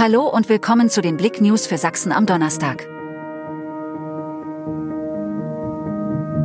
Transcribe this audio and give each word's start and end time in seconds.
Hallo 0.00 0.28
und 0.28 0.48
willkommen 0.48 0.90
zu 0.90 1.02
den 1.02 1.16
Blick 1.16 1.40
News 1.40 1.66
für 1.66 1.76
Sachsen 1.76 2.12
am 2.12 2.24
Donnerstag. 2.24 2.86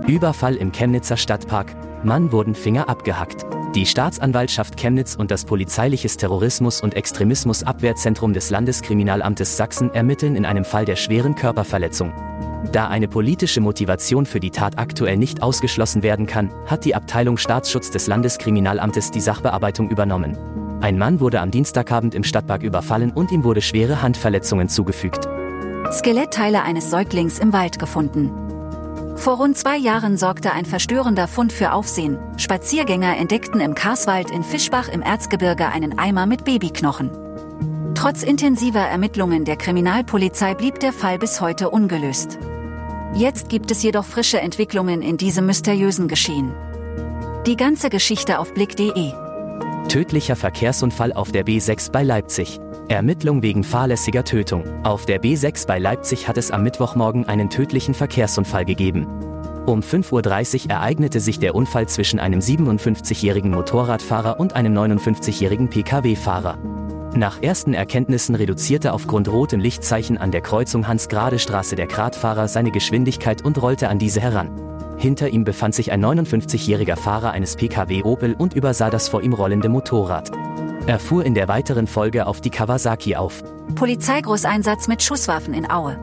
Überfall 0.08 0.56
im 0.56 0.72
Chemnitzer 0.72 1.18
Stadtpark. 1.18 1.76
Mann 2.04 2.32
wurden 2.32 2.56
Finger 2.56 2.90
abgehackt. 2.90 3.46
Die 3.76 3.86
Staatsanwaltschaft 3.86 4.76
Chemnitz 4.76 5.14
und 5.14 5.30
das 5.30 5.46
Polizeiliches 5.46 6.18
Terrorismus- 6.18 6.82
und 6.82 6.96
Extremismusabwehrzentrum 6.96 8.34
des 8.34 8.50
Landeskriminalamtes 8.50 9.56
Sachsen 9.56 9.94
ermitteln 9.94 10.36
in 10.36 10.48
einem 10.48 10.66
Fall 10.66 10.86
der 10.86 10.96
schweren 10.96 11.36
Körperverletzung. 11.36 12.12
Da 12.72 12.88
eine 12.88 13.08
politische 13.08 13.62
Motivation 13.62 14.26
für 14.26 14.40
die 14.40 14.50
Tat 14.50 14.80
aktuell 14.80 15.18
nicht 15.18 15.44
ausgeschlossen 15.44 16.02
werden 16.02 16.26
kann, 16.26 16.52
hat 16.66 16.86
die 16.86 16.96
Abteilung 16.96 17.38
Staatsschutz 17.38 17.92
des 17.92 18.08
Landeskriminalamtes 18.08 19.12
die 19.12 19.22
Sachbearbeitung 19.22 19.92
übernommen. 19.92 20.63
Ein 20.84 20.98
Mann 20.98 21.22
wurde 21.22 21.40
am 21.40 21.50
Dienstagabend 21.50 22.14
im 22.14 22.26
Stadtpark 22.26 22.62
überfallen 22.62 23.12
und 23.12 23.32
ihm 23.32 23.46
wurde 23.46 23.62
schwere 23.62 24.02
Handverletzungen 24.02 24.68
zugefügt. 24.68 25.30
Skelettteile 25.94 26.62
eines 26.62 26.92
Säuglings 26.92 27.40
im 27.40 27.54
Wald 27.54 27.80
gefunden. 27.80 28.32
Vor 29.16 29.38
rund 29.38 29.58
zwei 29.58 29.78
Jahren 29.78 30.18
sorgte 30.18 30.52
ein 30.52 30.66
verstörender 30.66 31.30
Fund 31.30 31.54
für 31.54 31.72
Aufsehen. 31.72 32.18
Spaziergänger 32.36 33.16
entdeckten 33.16 33.62
im 33.62 33.76
Karswald 33.76 34.30
in 34.30 34.44
Fischbach 34.44 34.90
im 34.90 35.02
Erzgebirge 35.02 35.70
einen 35.70 35.98
Eimer 35.98 36.26
mit 36.26 36.44
Babyknochen. 36.44 37.12
Trotz 37.96 38.22
intensiver 38.22 38.82
Ermittlungen 38.82 39.46
der 39.46 39.56
Kriminalpolizei 39.56 40.54
blieb 40.54 40.82
der 40.82 40.92
Fall 40.92 41.18
bis 41.18 41.40
heute 41.40 41.70
ungelöst. 41.70 42.40
Jetzt 43.16 43.48
gibt 43.48 43.72
es 43.72 43.84
jedoch 43.84 44.04
frische 44.04 44.42
Entwicklungen 44.42 45.02
in 45.02 45.16
diesem 45.16 45.46
mysteriösen 45.46 46.10
Geschehen. 46.10 46.52
Die 47.48 47.56
ganze 47.56 47.90
Geschichte 47.90 48.38
auf 48.38 48.54
blick.de 48.54 49.23
Tödlicher 49.90 50.36
Verkehrsunfall 50.36 51.14
auf 51.14 51.32
der 51.32 51.46
B6 51.46 51.92
bei 51.92 52.04
Leipzig. 52.04 52.60
Ermittlung 52.88 53.42
wegen 53.42 53.64
fahrlässiger 53.64 54.24
Tötung. 54.24 54.64
Auf 54.84 55.06
der 55.06 55.22
B6 55.22 55.68
bei 55.68 55.78
Leipzig 55.78 56.28
hat 56.28 56.38
es 56.38 56.52
am 56.52 56.64
Mittwochmorgen 56.64 57.28
einen 57.28 57.50
tödlichen 57.50 57.94
Verkehrsunfall 57.94 58.66
gegeben. 58.66 59.08
Um 59.66 59.82
5.30 59.82 60.66
Uhr 60.66 60.72
ereignete 60.72 61.20
sich 61.20 61.40
der 61.40 61.56
Unfall 61.56 61.88
zwischen 61.88 62.20
einem 62.20 62.40
57-jährigen 62.40 63.52
Motorradfahrer 63.52 64.40
und 64.40 64.56
einem 64.56 64.76
59-jährigen 64.78 65.70
Pkw-Fahrer. 65.70 66.58
Nach 67.16 67.42
ersten 67.42 67.74
Erkenntnissen 67.76 68.34
reduzierte 68.34 68.92
aufgrund 68.94 69.30
rotem 69.30 69.60
Lichtzeichen 69.60 70.18
an 70.18 70.32
der 70.32 70.42
Kreuzung 70.42 70.88
Hans-Grade-Straße 70.88 71.76
der 71.76 71.88
Gradfahrer 71.88 72.48
seine 72.48 72.72
Geschwindigkeit 72.72 73.46
und 73.46 73.62
rollte 73.62 73.88
an 73.88 74.00
diese 74.00 74.20
heran. 74.20 74.50
Hinter 75.04 75.28
ihm 75.28 75.44
befand 75.44 75.76
sich 75.76 75.92
ein 75.92 76.02
59-jähriger 76.02 76.96
Fahrer 76.96 77.32
eines 77.32 77.58
Pkw 77.58 78.04
Opel 78.04 78.36
und 78.38 78.54
übersah 78.54 78.90
das 78.90 79.10
vor 79.10 79.22
ihm 79.22 79.34
rollende 79.34 79.68
Motorrad. 79.68 80.32
Er 80.88 80.98
fuhr 80.98 81.26
in 81.26 81.34
der 81.34 81.50
weiteren 81.50 81.88
Folge 81.88 82.26
auf 82.26 82.40
die 82.40 82.50
Kawasaki 82.50 83.18
auf. 83.18 83.44
Polizeigroßeinsatz 83.76 84.88
mit 84.88 85.04
Schusswaffen 85.04 85.54
in 85.54 85.70
Aue. 85.70 86.00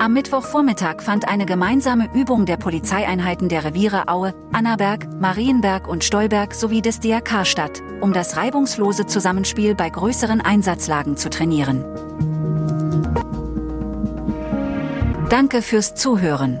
Am 0.00 0.14
Mittwochvormittag 0.14 1.00
fand 1.00 1.28
eine 1.28 1.46
gemeinsame 1.46 2.12
Übung 2.12 2.44
der 2.44 2.56
Polizeieinheiten 2.56 3.48
der 3.48 3.62
Reviere 3.62 4.08
Aue, 4.08 4.34
Annaberg, 4.52 5.06
Marienberg 5.20 5.86
und 5.86 6.02
Stolberg 6.02 6.54
sowie 6.54 6.82
des 6.82 6.98
DRK 6.98 7.46
statt, 7.46 7.84
um 8.00 8.12
das 8.12 8.36
reibungslose 8.36 9.06
Zusammenspiel 9.06 9.76
bei 9.76 9.90
größeren 9.90 10.40
Einsatzlagen 10.40 11.16
zu 11.16 11.30
trainieren. 11.30 11.84
Danke 15.30 15.62
fürs 15.62 15.94
Zuhören. 15.94 16.60